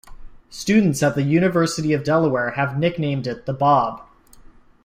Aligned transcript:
Students 0.49 1.03
at 1.03 1.13
the 1.13 1.21
University 1.21 1.93
of 1.93 2.03
Delaware 2.03 2.49
have 2.55 2.75
nicknamed 2.75 3.27
it 3.27 3.45
The 3.45 3.53
Bob. 3.53 4.01